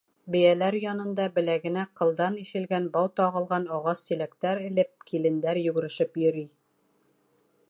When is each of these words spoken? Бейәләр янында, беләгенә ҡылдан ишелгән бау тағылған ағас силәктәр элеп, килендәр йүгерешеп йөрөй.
Бейәләр 0.35 0.77
янында, 0.83 1.25
беләгенә 1.35 1.83
ҡылдан 2.01 2.39
ишелгән 2.45 2.89
бау 2.97 3.11
тағылған 3.21 3.69
ағас 3.77 4.03
силәктәр 4.09 4.65
элеп, 4.71 4.93
килендәр 5.13 5.65
йүгерешеп 5.67 6.23
йөрөй. 6.25 6.53